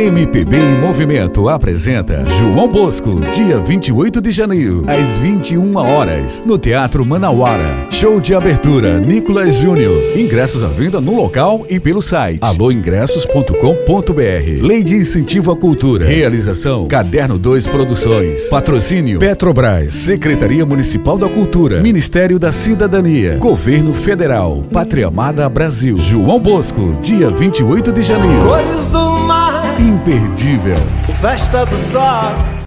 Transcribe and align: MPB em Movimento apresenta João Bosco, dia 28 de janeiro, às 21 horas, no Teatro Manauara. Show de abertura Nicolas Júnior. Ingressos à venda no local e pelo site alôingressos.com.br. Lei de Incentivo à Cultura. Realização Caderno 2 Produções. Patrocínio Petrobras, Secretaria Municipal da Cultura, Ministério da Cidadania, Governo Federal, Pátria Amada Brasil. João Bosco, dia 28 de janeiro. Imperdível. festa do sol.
MPB 0.00 0.56
em 0.56 0.80
Movimento 0.80 1.46
apresenta 1.46 2.24
João 2.26 2.66
Bosco, 2.66 3.20
dia 3.34 3.58
28 3.58 4.22
de 4.22 4.30
janeiro, 4.30 4.82
às 4.88 5.18
21 5.18 5.76
horas, 5.76 6.42
no 6.46 6.56
Teatro 6.56 7.04
Manauara. 7.04 7.86
Show 7.90 8.18
de 8.18 8.34
abertura 8.34 8.98
Nicolas 8.98 9.56
Júnior. 9.56 10.16
Ingressos 10.16 10.64
à 10.64 10.68
venda 10.68 11.02
no 11.02 11.14
local 11.14 11.66
e 11.68 11.78
pelo 11.78 12.00
site 12.00 12.40
alôingressos.com.br. 12.40 14.66
Lei 14.66 14.82
de 14.82 14.94
Incentivo 14.94 15.52
à 15.52 15.56
Cultura. 15.56 16.06
Realização 16.06 16.88
Caderno 16.88 17.36
2 17.36 17.66
Produções. 17.66 18.48
Patrocínio 18.48 19.18
Petrobras, 19.18 19.92
Secretaria 19.92 20.64
Municipal 20.64 21.18
da 21.18 21.28
Cultura, 21.28 21.82
Ministério 21.82 22.38
da 22.38 22.50
Cidadania, 22.50 23.36
Governo 23.36 23.92
Federal, 23.92 24.64
Pátria 24.72 25.08
Amada 25.08 25.46
Brasil. 25.50 25.98
João 25.98 26.40
Bosco, 26.40 26.96
dia 27.02 27.28
28 27.28 27.92
de 27.92 28.02
janeiro. 28.02 29.09
Imperdível. 30.10 30.80
festa 31.20 31.64
do 31.64 31.78
sol. 31.78 32.50